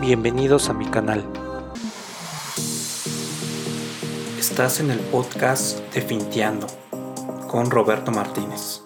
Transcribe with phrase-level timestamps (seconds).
[0.00, 1.22] Bienvenidos a mi canal.
[4.38, 6.66] Estás en el podcast de Finteando
[7.46, 8.80] con Roberto Martínez.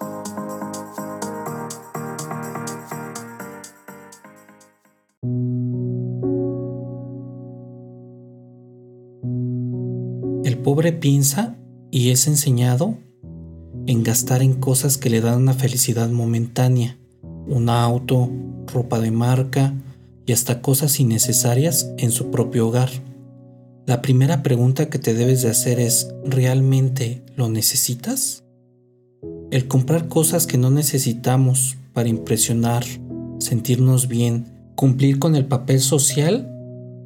[10.43, 11.55] El pobre piensa
[11.91, 12.97] y es enseñado
[13.87, 16.97] en gastar en cosas que le dan una felicidad momentánea,
[17.47, 18.29] un auto,
[18.67, 19.73] ropa de marca
[20.25, 22.89] y hasta cosas innecesarias en su propio hogar.
[23.85, 28.43] La primera pregunta que te debes de hacer es, ¿realmente lo necesitas?
[29.51, 32.83] El comprar cosas que no necesitamos para impresionar,
[33.39, 36.51] sentirnos bien, cumplir con el papel social,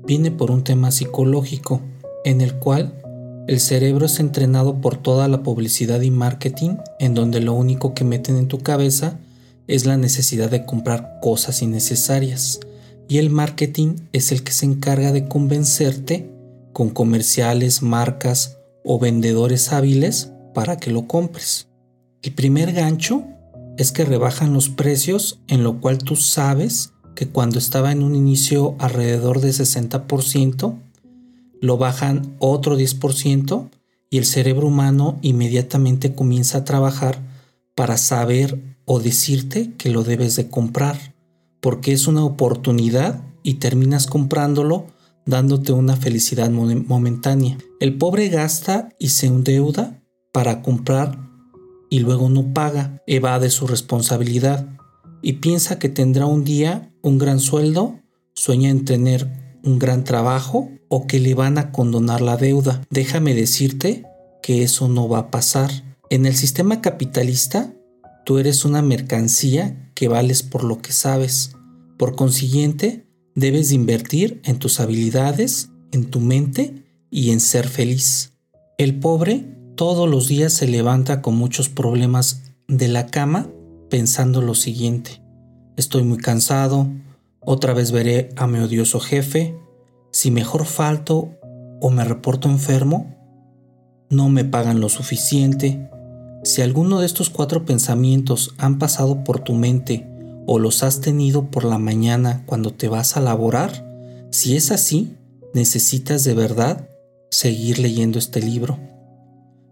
[0.05, 1.81] viene por un tema psicológico,
[2.23, 2.93] en el cual
[3.47, 8.03] el cerebro es entrenado por toda la publicidad y marketing, en donde lo único que
[8.03, 9.19] meten en tu cabeza
[9.67, 12.59] es la necesidad de comprar cosas innecesarias.
[13.09, 16.31] Y el marketing es el que se encarga de convencerte
[16.71, 21.67] con comerciales, marcas o vendedores hábiles para que lo compres.
[22.21, 23.25] El primer gancho
[23.77, 28.13] es que rebajan los precios en lo cual tú sabes que cuando estaba en un
[28.13, 30.77] inicio alrededor de 60%,
[31.61, 33.69] lo bajan otro 10%
[34.11, 37.17] y el cerebro humano inmediatamente comienza a trabajar
[37.73, 41.08] para saber o decirte que lo debes de comprar,
[41.59, 44.87] porque es una oportunidad y terminas comprándolo
[45.25, 47.57] dándote una felicidad momentánea.
[47.79, 50.01] El pobre gasta y se endeuda
[50.31, 51.19] para comprar
[51.89, 54.67] y luego no paga, evade su responsabilidad
[55.21, 57.99] y piensa que tendrá un día un gran sueldo,
[58.33, 62.81] sueña en tener un gran trabajo o que le van a condonar la deuda.
[62.89, 64.05] Déjame decirte
[64.41, 65.71] que eso no va a pasar.
[66.09, 67.73] En el sistema capitalista,
[68.29, 71.55] tú eres una mercancía que vales por lo que sabes.
[71.97, 78.33] Por consiguiente, debes invertir en tus habilidades, en tu mente y en ser feliz.
[78.77, 83.49] El pobre todos los días se levanta con muchos problemas de la cama
[83.89, 85.23] pensando lo siguiente.
[85.75, 86.87] Estoy muy cansado,
[87.39, 89.57] otra vez veré a mi odioso jefe.
[90.11, 91.31] Si mejor falto
[91.81, 93.07] o me reporto enfermo,
[94.11, 95.89] no me pagan lo suficiente.
[96.43, 100.07] Si alguno de estos cuatro pensamientos han pasado por tu mente
[100.45, 103.85] o los has tenido por la mañana cuando te vas a laborar,
[104.31, 105.15] si es así,
[105.53, 106.87] necesitas de verdad
[107.29, 108.79] seguir leyendo este libro.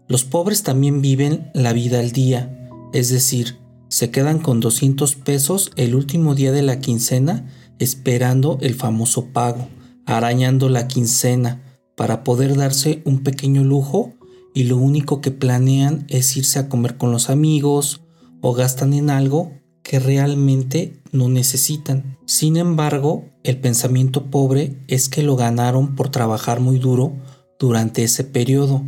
[0.08, 3.58] Los pobres también viven la vida al día, es decir,
[3.88, 7.46] se quedan con 200 pesos el último día de la quincena
[7.78, 9.68] esperando el famoso pago,
[10.04, 11.62] arañando la quincena
[11.96, 14.14] para poder darse un pequeño lujo
[14.58, 18.00] y lo único que planean es irse a comer con los amigos
[18.40, 19.52] o gastan en algo
[19.84, 22.18] que realmente no necesitan.
[22.26, 27.12] Sin embargo, el pensamiento pobre es que lo ganaron por trabajar muy duro
[27.60, 28.82] durante ese periodo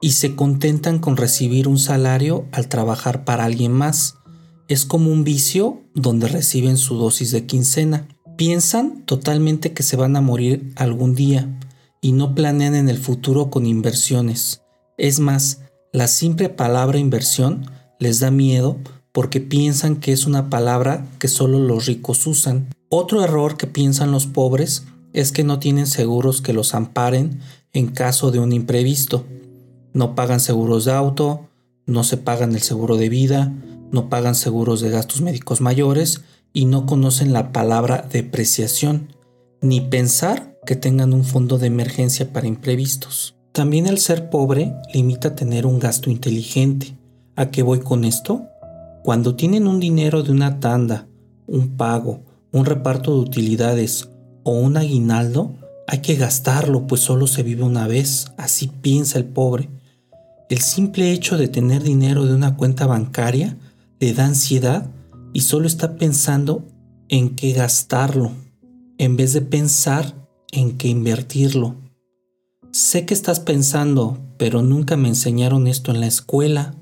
[0.00, 4.14] y se contentan con recibir un salario al trabajar para alguien más.
[4.66, 8.08] Es como un vicio donde reciben su dosis de quincena.
[8.38, 11.60] Piensan totalmente que se van a morir algún día
[12.00, 14.62] y no planean en el futuro con inversiones.
[14.98, 15.60] Es más,
[15.92, 18.78] la simple palabra inversión les da miedo
[19.12, 22.68] porque piensan que es una palabra que solo los ricos usan.
[22.88, 27.40] Otro error que piensan los pobres es que no tienen seguros que los amparen
[27.72, 29.24] en caso de un imprevisto.
[29.92, 31.48] No pagan seguros de auto,
[31.86, 33.52] no se pagan el seguro de vida,
[33.90, 36.22] no pagan seguros de gastos médicos mayores
[36.52, 39.08] y no conocen la palabra depreciación,
[39.60, 43.34] ni pensar que tengan un fondo de emergencia para imprevistos.
[43.52, 46.96] También el ser pobre limita tener un gasto inteligente.
[47.36, 48.46] ¿A qué voy con esto?
[49.04, 51.06] Cuando tienen un dinero de una tanda,
[51.46, 54.08] un pago, un reparto de utilidades
[54.42, 55.52] o un aguinaldo,
[55.86, 59.68] hay que gastarlo, pues solo se vive una vez, así piensa el pobre.
[60.48, 63.58] El simple hecho de tener dinero de una cuenta bancaria
[64.00, 64.90] le da ansiedad
[65.34, 66.64] y solo está pensando
[67.10, 68.32] en qué gastarlo,
[68.96, 70.14] en vez de pensar
[70.52, 71.81] en qué invertirlo.
[72.72, 76.74] Sé que estás pensando, pero nunca me enseñaron esto en la escuela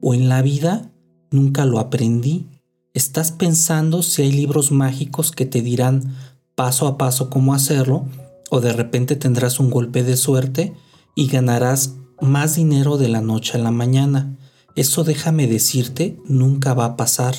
[0.00, 0.90] o en la vida,
[1.30, 2.46] nunca lo aprendí.
[2.94, 6.16] Estás pensando si hay libros mágicos que te dirán
[6.54, 8.06] paso a paso cómo hacerlo,
[8.48, 10.72] o de repente tendrás un golpe de suerte
[11.14, 14.34] y ganarás más dinero de la noche a la mañana.
[14.76, 17.34] Eso déjame decirte, nunca va a pasar.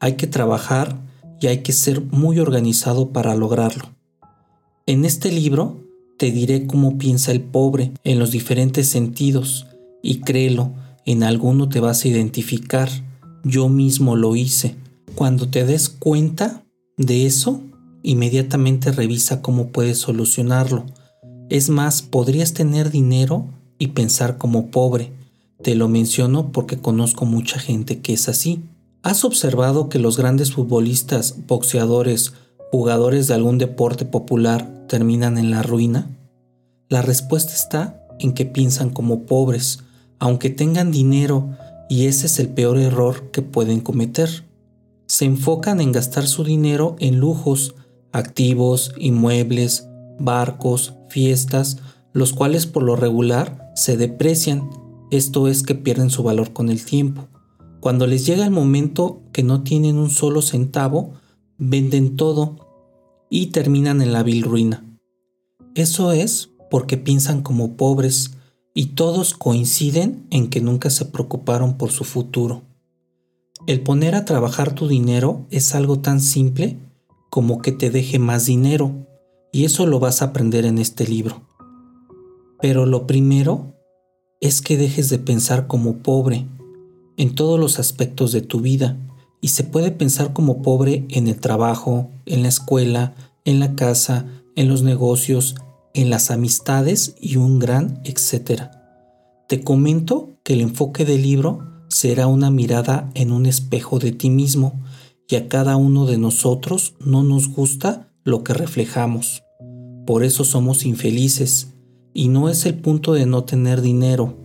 [0.00, 1.00] Hay que trabajar
[1.40, 3.88] y hay que ser muy organizado para lograrlo.
[4.84, 5.81] En este libro
[6.22, 9.66] te diré cómo piensa el pobre en los diferentes sentidos
[10.04, 10.72] y créelo,
[11.04, 12.88] en alguno te vas a identificar.
[13.42, 14.76] Yo mismo lo hice.
[15.16, 16.62] Cuando te des cuenta
[16.96, 17.60] de eso,
[18.04, 20.86] inmediatamente revisa cómo puedes solucionarlo.
[21.50, 23.48] Es más, podrías tener dinero
[23.80, 25.10] y pensar como pobre.
[25.60, 28.60] Te lo menciono porque conozco mucha gente que es así.
[29.02, 32.32] ¿Has observado que los grandes futbolistas, boxeadores,
[32.72, 36.10] jugadores de algún deporte popular terminan en la ruina?
[36.88, 39.80] La respuesta está en que piensan como pobres,
[40.18, 41.50] aunque tengan dinero,
[41.90, 44.46] y ese es el peor error que pueden cometer.
[45.06, 47.74] Se enfocan en gastar su dinero en lujos,
[48.10, 49.86] activos, inmuebles,
[50.18, 51.76] barcos, fiestas,
[52.14, 54.70] los cuales por lo regular se deprecian,
[55.10, 57.28] esto es que pierden su valor con el tiempo.
[57.80, 61.12] Cuando les llega el momento que no tienen un solo centavo,
[61.58, 62.61] venden todo
[63.34, 64.84] y terminan en la vil ruina.
[65.74, 68.32] Eso es porque piensan como pobres
[68.74, 72.60] y todos coinciden en que nunca se preocuparon por su futuro.
[73.66, 76.76] El poner a trabajar tu dinero es algo tan simple
[77.30, 78.92] como que te deje más dinero,
[79.50, 81.40] y eso lo vas a aprender en este libro.
[82.60, 83.74] Pero lo primero
[84.42, 86.46] es que dejes de pensar como pobre
[87.16, 88.98] en todos los aspectos de tu vida,
[89.40, 93.14] y se puede pensar como pobre en el trabajo, en la escuela,
[93.44, 94.26] en la casa,
[94.56, 95.54] en los negocios,
[95.94, 98.70] en las amistades y un gran etcétera.
[99.48, 104.30] Te comento que el enfoque del libro será una mirada en un espejo de ti
[104.30, 104.80] mismo
[105.28, 109.42] y a cada uno de nosotros no nos gusta lo que reflejamos.
[110.06, 111.68] Por eso somos infelices.
[112.14, 114.36] Y no es el punto de no tener dinero.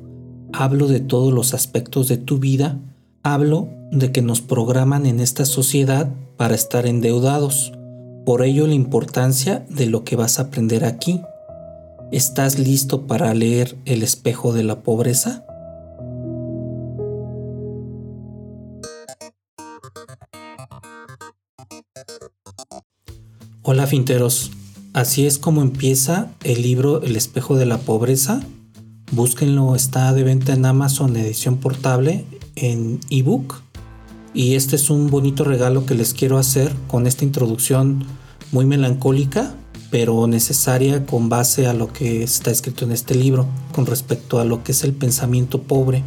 [0.53, 2.79] Hablo de todos los aspectos de tu vida.
[3.23, 7.73] Hablo de que nos programan en esta sociedad para estar endeudados.
[8.25, 11.21] Por ello la importancia de lo que vas a aprender aquí.
[12.11, 15.43] ¿Estás listo para leer El espejo de la pobreza?
[23.63, 24.51] Hola finteros,
[24.93, 28.39] así es como empieza el libro El espejo de la pobreza.
[29.11, 32.23] Búsquenlo, está de venta en Amazon edición portable
[32.55, 33.66] en ebook.
[34.37, 38.05] Y este es un bonito regalo que les quiero hacer con esta introducción
[38.51, 39.55] muy melancólica,
[39.89, 44.45] pero necesaria con base a lo que está escrito en este libro con respecto a
[44.45, 46.03] lo que es el pensamiento pobre.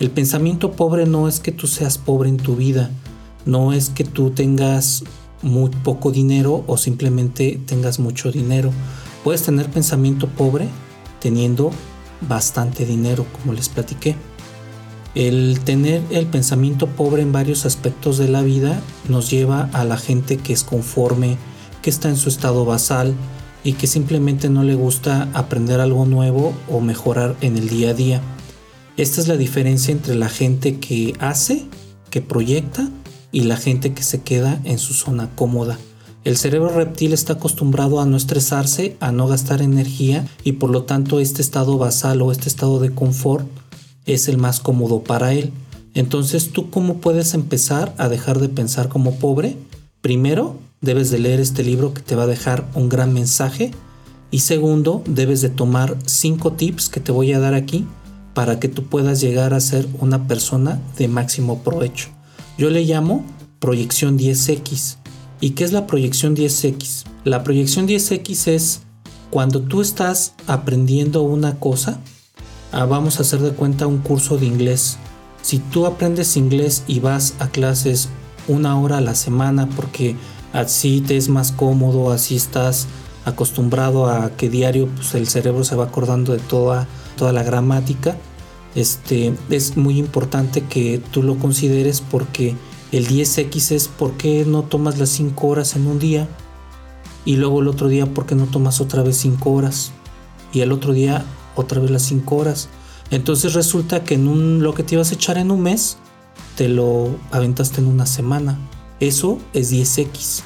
[0.00, 2.88] El pensamiento pobre no es que tú seas pobre en tu vida,
[3.44, 5.04] no es que tú tengas
[5.42, 8.70] muy poco dinero o simplemente tengas mucho dinero.
[9.24, 10.68] Puedes tener pensamiento pobre
[11.20, 11.70] teniendo
[12.26, 14.16] bastante dinero, como les platiqué.
[15.14, 19.96] El tener el pensamiento pobre en varios aspectos de la vida nos lleva a la
[19.96, 21.38] gente que es conforme,
[21.82, 23.14] que está en su estado basal
[23.64, 27.94] y que simplemente no le gusta aprender algo nuevo o mejorar en el día a
[27.94, 28.20] día.
[28.96, 31.66] Esta es la diferencia entre la gente que hace,
[32.10, 32.88] que proyecta
[33.32, 35.78] y la gente que se queda en su zona cómoda.
[36.24, 40.82] El cerebro reptil está acostumbrado a no estresarse, a no gastar energía y por lo
[40.82, 43.46] tanto este estado basal o este estado de confort
[44.08, 45.52] es el más cómodo para él.
[45.94, 49.56] Entonces, ¿tú cómo puedes empezar a dejar de pensar como pobre?
[50.00, 53.72] Primero, debes de leer este libro que te va a dejar un gran mensaje
[54.30, 57.86] y segundo, debes de tomar cinco tips que te voy a dar aquí
[58.34, 62.10] para que tú puedas llegar a ser una persona de máximo provecho.
[62.58, 63.24] Yo le llamo
[63.58, 64.96] proyección 10X.
[65.40, 67.04] ¿Y qué es la proyección 10X?
[67.24, 68.80] La proyección 10X es
[69.30, 72.00] cuando tú estás aprendiendo una cosa,
[72.72, 74.98] ah, vamos a hacer de cuenta un curso de inglés.
[75.42, 78.08] Si tú aprendes inglés y vas a clases
[78.48, 80.16] una hora a la semana porque
[80.52, 82.86] así te es más cómodo, así estás
[83.24, 88.16] acostumbrado a que diario pues, el cerebro se va acordando de toda, toda la gramática,
[88.74, 92.56] este, es muy importante que tú lo consideres porque
[92.92, 96.28] el 10X es por qué no tomas las 5 horas en un día
[97.24, 99.92] y luego el otro día por qué no tomas otra vez 5 horas
[100.52, 101.24] y el otro día
[101.58, 102.68] otra vez las 5 horas.
[103.10, 105.98] Entonces resulta que en un, lo que te ibas a echar en un mes
[106.56, 108.58] te lo aventaste en una semana.
[109.00, 110.42] Eso es 10X.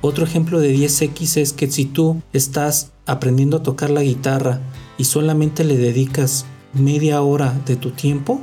[0.00, 4.60] Otro ejemplo de 10X es que si tú estás aprendiendo a tocar la guitarra
[4.98, 8.40] y solamente le dedicas media hora de tu tiempo,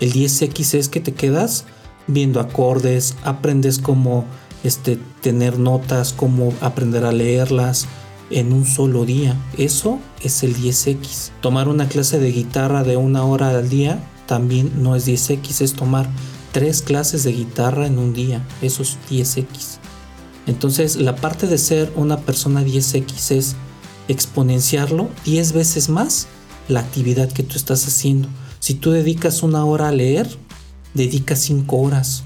[0.00, 1.64] el 10X es que te quedas
[2.06, 4.24] viendo acordes, aprendes cómo
[4.64, 7.86] este, tener notas, cómo aprender a leerlas
[8.30, 9.36] en un solo día.
[9.58, 11.30] Eso es el 10X.
[11.40, 15.74] Tomar una clase de guitarra de una hora al día también no es 10X, es
[15.74, 16.08] tomar
[16.52, 18.46] tres clases de guitarra en un día.
[18.62, 19.78] Eso es 10X.
[20.46, 23.56] Entonces la parte de ser una persona 10X es
[24.08, 26.26] exponenciarlo 10 veces más
[26.68, 28.28] la actividad que tú estás haciendo.
[28.58, 30.28] Si tú dedicas una hora a leer,
[30.94, 32.24] dedica cinco horas.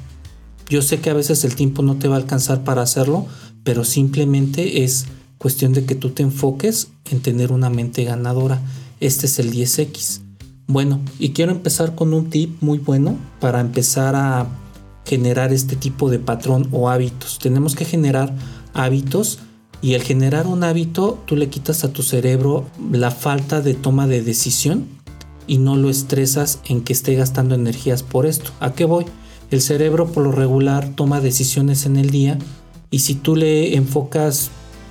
[0.68, 3.26] Yo sé que a veces el tiempo no te va a alcanzar para hacerlo,
[3.62, 5.06] pero simplemente es
[5.38, 8.60] cuestión de que tú te enfoques en tener una mente ganadora.
[9.00, 10.20] Este es el 10X.
[10.66, 14.46] Bueno, y quiero empezar con un tip muy bueno para empezar a
[15.04, 17.38] generar este tipo de patrón o hábitos.
[17.38, 18.34] Tenemos que generar
[18.72, 19.40] hábitos
[19.82, 24.06] y al generar un hábito tú le quitas a tu cerebro la falta de toma
[24.06, 24.86] de decisión
[25.46, 28.50] y no lo estresas en que esté gastando energías por esto.
[28.60, 29.04] ¿A qué voy?
[29.50, 32.38] El cerebro por lo regular toma decisiones en el día
[32.90, 34.50] y si tú le enfocas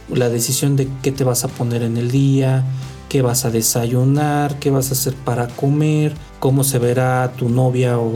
[0.10, 2.63] la decisión de qué te vas a poner en el día,
[3.10, 8.00] qué vas a desayunar, qué vas a hacer para comer, cómo se verá tu novia
[8.00, 8.13] o,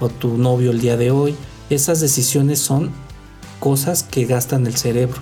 [0.00, 1.34] o tu novio el día de hoy,
[1.68, 2.90] esas decisiones son
[3.60, 5.20] cosas que gastan el cerebro,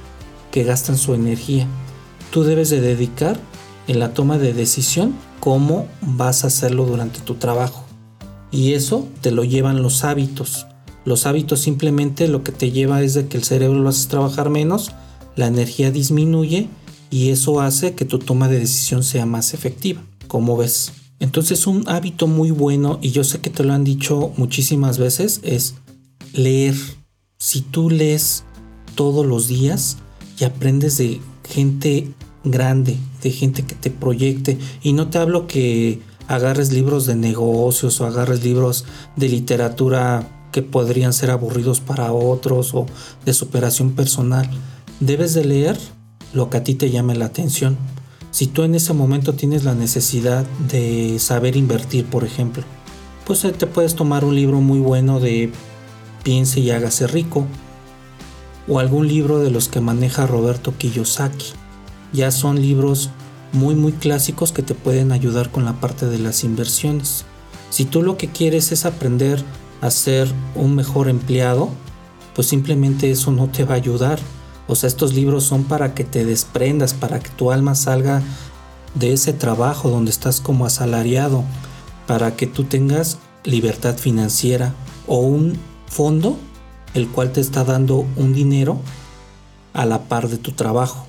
[0.51, 1.67] que gastan su energía.
[2.31, 3.39] Tú debes de dedicar
[3.87, 7.85] en la toma de decisión cómo vas a hacerlo durante tu trabajo.
[8.51, 10.67] Y eso te lo llevan los hábitos.
[11.05, 14.51] Los hábitos simplemente lo que te lleva es de que el cerebro lo haces trabajar
[14.51, 14.93] menos,
[15.39, 16.69] la energía disminuye
[17.11, 20.03] y eso hace que tu toma de decisión sea más efectiva.
[20.27, 20.93] como ves?
[21.21, 25.41] Entonces un hábito muy bueno, y yo sé que te lo han dicho muchísimas veces,
[25.43, 25.77] es
[26.33, 26.75] leer.
[27.39, 28.45] Si tú lees
[28.95, 29.97] todos los días
[30.39, 32.13] y aprendes de gente
[32.45, 38.01] grande, de gente que te proyecte, y no te hablo que agarres libros de negocios
[38.01, 38.85] o agarres libros
[39.17, 42.87] de literatura que podrían ser aburridos para otros o
[43.25, 44.49] de superación personal.
[45.01, 45.79] Debes de leer
[46.33, 47.77] lo que a ti te llame la atención.
[48.33, 52.65] Si tú en ese momento tienes la necesidad de saber invertir, por ejemplo,
[53.25, 55.53] pues te puedes tomar un libro muy bueno de
[56.25, 57.47] Piense y hágase rico
[58.67, 61.53] o algún libro de los que maneja Roberto Kiyosaki.
[62.13, 63.11] Ya son libros
[63.53, 67.25] muy muy clásicos que te pueden ayudar con la parte de las inversiones.
[67.71, 69.43] Si tú lo que quieres es aprender
[69.81, 71.71] a ser un mejor empleado,
[72.35, 74.19] pues simplemente eso no te va a ayudar.
[74.69, 78.23] O sea, estos libros son para que te desprendas, para que tu alma salga
[78.95, 81.43] de ese trabajo donde estás como asalariado,
[82.07, 84.75] para que tú tengas libertad financiera
[85.07, 86.37] o un fondo
[86.95, 88.79] el cual te está dando un dinero
[89.73, 91.09] a la par de tu trabajo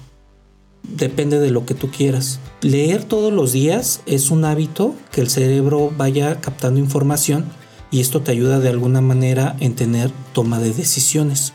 [0.84, 2.40] depende de lo que tú quieras.
[2.62, 7.46] Leer todos los días es un hábito que el cerebro vaya captando información
[7.92, 11.54] y esto te ayuda de alguna manera en tener toma de decisiones.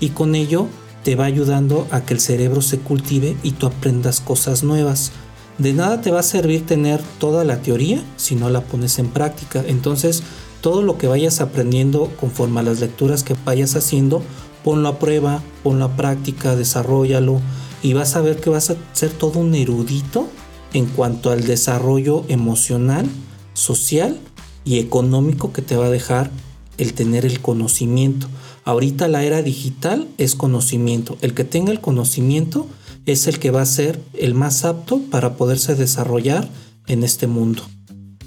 [0.00, 0.66] Y con ello
[1.02, 5.12] te va ayudando a que el cerebro se cultive y tú aprendas cosas nuevas.
[5.58, 9.08] De nada te va a servir tener toda la teoría si no la pones en
[9.08, 9.62] práctica.
[9.66, 10.22] Entonces,
[10.60, 14.22] todo lo que vayas aprendiendo conforme a las lecturas que vayas haciendo,
[14.64, 17.40] ponlo a prueba, ponlo a práctica, desarrollalo
[17.82, 20.28] y vas a ver que vas a ser todo un erudito
[20.72, 23.06] en cuanto al desarrollo emocional,
[23.54, 24.18] social
[24.64, 26.30] y económico que te va a dejar
[26.78, 28.28] el tener el conocimiento.
[28.64, 31.16] Ahorita la era digital es conocimiento.
[31.20, 32.66] El que tenga el conocimiento
[33.06, 36.48] es el que va a ser el más apto para poderse desarrollar
[36.86, 37.62] en este mundo.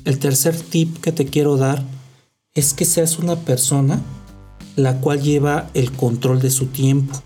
[0.04, 1.84] El tercer tip que te quiero dar
[2.54, 4.02] es que seas una persona
[4.76, 7.22] la cual lleva el control de su tiempo.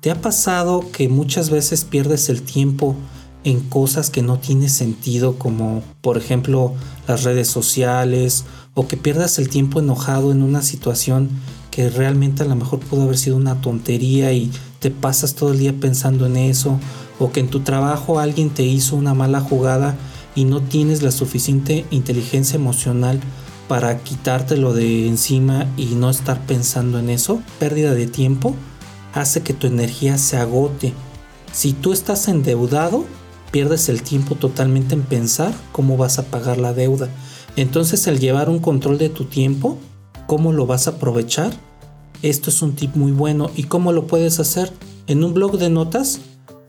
[0.00, 2.96] ¿Te ha pasado que muchas veces pierdes el tiempo
[3.44, 6.74] en cosas que no tienen sentido como por ejemplo
[7.06, 8.44] las redes sociales
[8.74, 11.28] o que pierdas el tiempo enojado en una situación
[11.76, 15.58] que realmente a lo mejor pudo haber sido una tontería y te pasas todo el
[15.58, 16.80] día pensando en eso
[17.18, 19.94] o que en tu trabajo alguien te hizo una mala jugada
[20.34, 23.20] y no tienes la suficiente inteligencia emocional
[23.68, 28.54] para quitártelo de encima y no estar pensando en eso, pérdida de tiempo,
[29.12, 30.94] hace que tu energía se agote.
[31.52, 33.04] Si tú estás endeudado,
[33.50, 37.10] pierdes el tiempo totalmente en pensar cómo vas a pagar la deuda.
[37.54, 39.76] Entonces el llevar un control de tu tiempo,
[40.26, 41.65] cómo lo vas a aprovechar,
[42.28, 43.50] esto es un tip muy bueno.
[43.56, 44.72] ¿Y cómo lo puedes hacer?
[45.06, 46.20] En un blog de notas,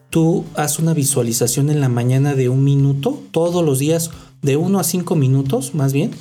[0.09, 4.11] tú haz una visualización en la mañana de un minuto, todos los días,
[4.41, 6.11] de uno a cinco minutos más bien,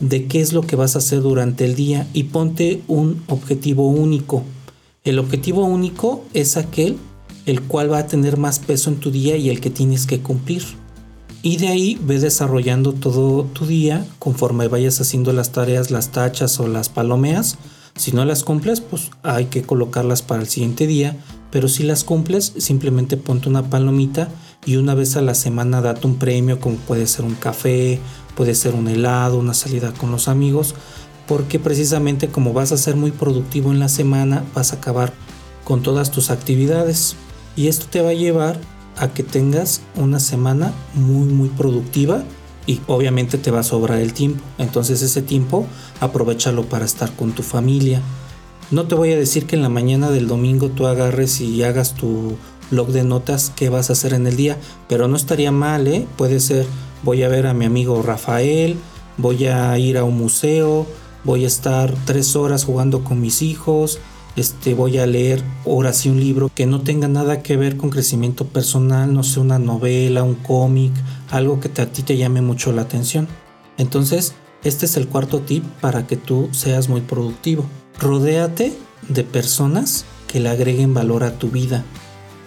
[0.00, 3.88] de qué es lo que vas a hacer durante el día y ponte un objetivo
[3.88, 4.42] único.
[5.04, 6.98] El objetivo único es aquel
[7.46, 10.20] el cual va a tener más peso en tu día y el que tienes que
[10.20, 10.62] cumplir.
[11.42, 16.58] Y de ahí ve desarrollando todo tu día conforme vayas haciendo las tareas, las tachas
[16.58, 17.58] o las palomeas.
[17.96, 21.16] Si no las cumples, pues hay que colocarlas para el siguiente día.
[21.50, 24.28] Pero si las cumples, simplemente ponte una palomita
[24.66, 28.00] y una vez a la semana date un premio como puede ser un café,
[28.36, 30.74] puede ser un helado, una salida con los amigos
[31.26, 35.12] porque precisamente como vas a ser muy productivo en la semana, vas a acabar
[35.64, 37.16] con todas tus actividades
[37.56, 38.58] y esto te va a llevar
[38.96, 42.22] a que tengas una semana muy muy productiva
[42.66, 44.42] y obviamente te va a sobrar el tiempo.
[44.58, 45.66] Entonces ese tiempo
[46.00, 48.00] aprovechalo para estar con tu familia.
[48.70, 51.94] No te voy a decir que en la mañana del domingo tú agarres y hagas
[51.94, 52.36] tu
[52.70, 56.06] blog de notas qué vas a hacer en el día, pero no estaría mal, ¿eh?
[56.16, 56.66] Puede ser,
[57.02, 58.76] voy a ver a mi amigo Rafael,
[59.18, 60.86] voy a ir a un museo,
[61.24, 63.98] voy a estar tres horas jugando con mis hijos,
[64.36, 67.90] este, voy a leer horas y un libro que no tenga nada que ver con
[67.90, 70.92] crecimiento personal, no sé, una novela, un cómic,
[71.30, 73.28] algo que a ti te llame mucho la atención.
[73.78, 77.64] Entonces, este es el cuarto tip para que tú seas muy productivo.
[78.00, 78.72] Rodéate
[79.08, 81.84] de personas que le agreguen valor a tu vida.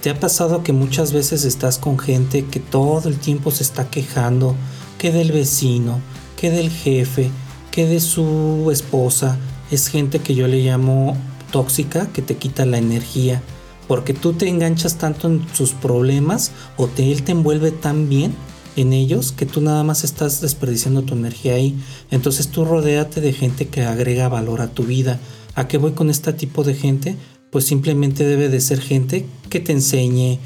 [0.02, 3.90] ¿Te ha pasado que muchas veces estás con gente que todo el tiempo se está
[3.90, 4.56] quejando,
[4.98, 6.00] que del vecino,
[6.36, 7.30] que del jefe,
[7.72, 9.38] que de su esposa?
[9.72, 11.18] Es gente que yo le llamo
[11.52, 13.42] tóxica, que te quita la energía,
[13.88, 18.34] porque tú te enganchas tanto en sus problemas o te, él te envuelve tan bien
[18.76, 21.76] en ellos que tú nada más estás desperdiciando tu energía ahí.
[22.12, 25.20] Entonces tú rodéate de gente que agrega valor a tu vida.
[25.56, 27.16] ¿A qué voy con este tipo de gente?
[27.52, 30.40] Pues simplemente debe de ser gente que te enseñe,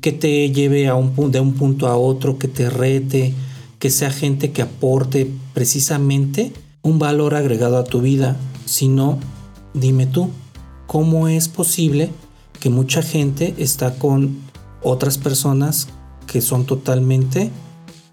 [0.00, 3.32] que te lleve de un punto a otro, que te rete,
[3.78, 8.36] que sea gente que aporte precisamente un valor agregado a tu vida.
[8.66, 9.18] Si no,
[9.72, 10.30] dime tú,
[10.88, 12.10] ¿cómo es posible
[12.58, 14.38] que mucha gente está con
[14.82, 15.86] otras personas
[16.26, 17.52] que son totalmente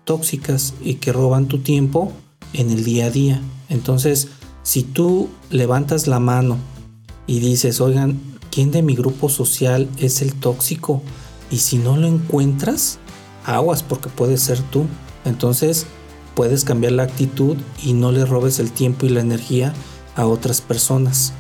[0.03, 2.11] tóxicas y que roban tu tiempo
[2.53, 3.41] en el día a día?
[3.69, 4.27] Entonces,
[4.61, 6.57] si tú levantas la mano
[7.25, 8.19] y dices, oigan,
[8.51, 11.01] ¿quién de mi grupo social es el tóxico?
[11.49, 12.99] Y si no lo encuentras,
[13.45, 14.85] aguas porque puede ser tú.
[15.23, 15.85] Entonces
[16.35, 19.73] puedes cambiar la actitud y no le robes el tiempo y la energía
[20.17, 21.31] a otras personas.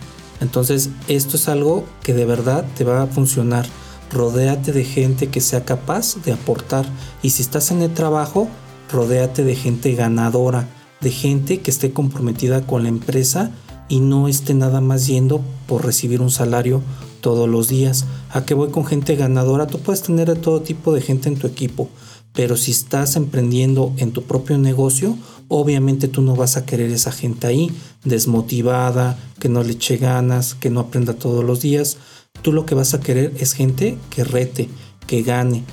[0.41, 3.65] Entonces esto es algo que de verdad te va a funcionar.
[4.11, 6.85] Rodéate de gente que sea capaz de aportar.
[7.21, 8.47] Y si estás en el trabajo,
[8.91, 10.67] rodéate de gente ganadora
[11.01, 13.51] de gente que esté comprometida con la empresa
[13.87, 16.81] y no esté nada más yendo por recibir un salario
[17.21, 18.05] todos los días.
[18.31, 19.67] ¿A qué voy con gente ganadora?
[19.67, 21.89] Tú puedes tener de todo tipo de gente en tu equipo,
[22.33, 25.15] pero si estás emprendiendo en tu propio negocio,
[25.47, 27.71] obviamente tú no vas a querer esa gente ahí,
[28.03, 31.97] desmotivada, que no le eche ganas, que no aprenda todos los días.
[32.41, 34.69] Tú lo que vas a querer es gente que rete,
[35.05, 35.63] que gane,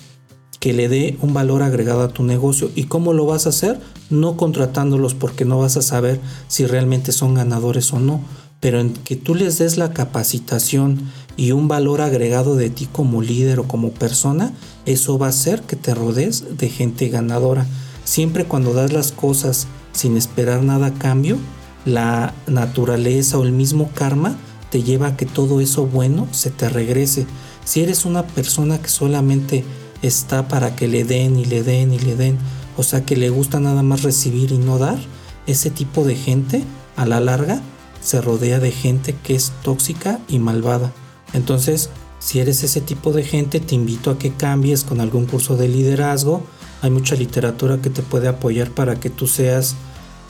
[0.61, 2.71] que le dé un valor agregado a tu negocio.
[2.75, 3.81] ¿Y cómo lo vas a hacer?
[4.11, 8.21] No contratándolos porque no vas a saber si realmente son ganadores o no,
[8.61, 13.23] pero en que tú les des la capacitación y un valor agregado de ti como
[13.23, 14.53] líder o como persona,
[14.85, 17.67] eso va a hacer que te rodees de gente ganadora.
[18.05, 21.39] Siempre cuando das las cosas sin esperar nada a cambio,
[21.85, 24.37] la naturaleza o el mismo karma
[24.71, 27.27] te lleva a que todo eso bueno se te regrese.
[27.65, 29.65] Si eres una persona que solamente
[30.01, 32.39] está para que le den y le den y le den,
[32.77, 34.99] o sea que le gusta nada más recibir y no dar,
[35.47, 36.65] ese tipo de gente
[36.97, 37.61] a la larga
[38.01, 40.93] se rodea de gente que es tóxica y malvada.
[41.33, 45.57] Entonces, si eres ese tipo de gente, te invito a que cambies con algún curso
[45.57, 46.43] de liderazgo.
[46.81, 49.77] Hay mucha literatura que te puede apoyar para que tú seas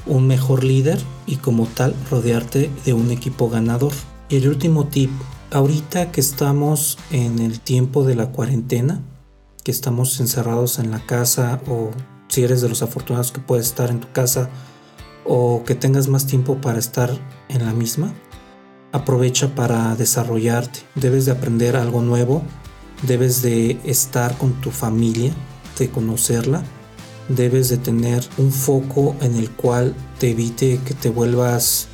[0.06, 3.92] un mejor líder y como tal rodearte de un equipo ganador.
[4.28, 5.10] Y el último tip,
[5.50, 9.02] ahorita que estamos en el tiempo de la cuarentena,
[9.62, 11.90] que estamos encerrados en la casa o
[12.28, 14.50] si eres de los afortunados que puedes estar en tu casa
[15.24, 17.10] o que tengas más tiempo para estar
[17.48, 18.12] en la misma,
[18.92, 20.80] aprovecha para desarrollarte.
[20.94, 22.42] Debes de aprender algo nuevo,
[23.02, 25.32] debes de estar con tu familia,
[25.78, 26.62] de conocerla,
[27.28, 31.88] debes de tener un foco en el cual te evite que te vuelvas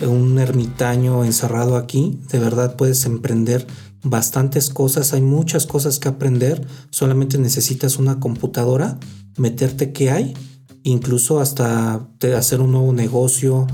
[0.00, 2.20] un ermitaño encerrado aquí.
[2.30, 3.66] De verdad puedes emprender
[4.02, 8.98] bastantes cosas, hay muchas cosas que aprender, solamente necesitas una computadora,
[9.38, 10.34] meterte qué hay,
[10.82, 13.66] incluso hasta hacer un nuevo negocio,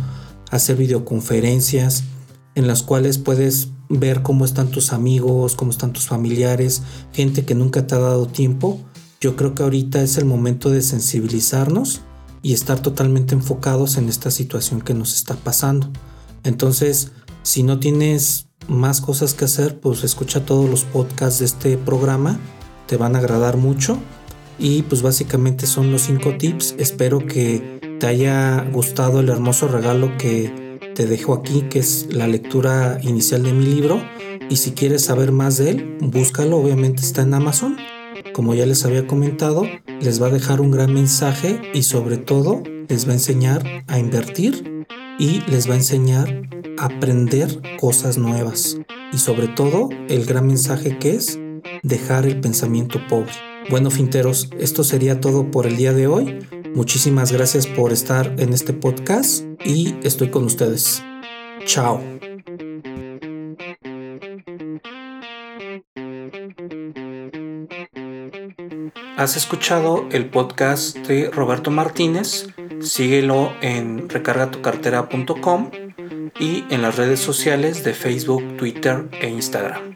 [0.51, 2.05] hacer videoconferencias
[2.55, 7.57] en las cuales puedes ver cómo están tus amigos, cómo están tus familiares, gente que
[7.57, 8.81] nunca te ha dado tiempo.
[9.23, 12.01] Yo creo que ahorita es el momento de sensibilizarnos
[12.41, 15.91] y estar totalmente enfocados en esta situación que nos está pasando.
[16.43, 21.77] Entonces, si no tienes más cosas que hacer, pues escucha todos los podcasts de este
[21.77, 22.41] programa,
[22.87, 23.99] te van a agradar mucho.
[24.59, 26.77] Y pues básicamente son los cinco tips.
[26.79, 32.27] Espero que te haya gustado el hermoso regalo que te dejo aquí, que es la
[32.27, 34.03] lectura inicial de mi libro.
[34.49, 37.77] Y si quieres saber más de él, búscalo, obviamente está en Amazon.
[38.33, 39.65] Como ya les había comentado,
[40.01, 43.99] les va a dejar un gran mensaje y sobre todo les va a enseñar a
[43.99, 44.87] invertir
[45.19, 48.79] y les va a enseñar aprender cosas nuevas
[49.13, 51.39] y sobre todo el gran mensaje que es
[51.83, 53.33] dejar el pensamiento pobre.
[53.69, 56.39] Bueno, finteros, esto sería todo por el día de hoy.
[56.75, 61.03] Muchísimas gracias por estar en este podcast y estoy con ustedes.
[61.67, 62.30] Chao.
[69.21, 72.47] Has escuchado el podcast de Roberto Martínez.
[72.81, 75.71] Síguelo en recargatucartera.com
[76.39, 79.90] y en las redes sociales de Facebook, Twitter e Instagram.